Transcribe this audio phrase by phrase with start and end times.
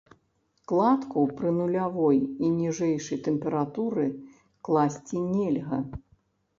[0.69, 4.09] Кладку пры нулявой і ніжэйшай тэмпературы
[4.67, 5.77] класці нельга.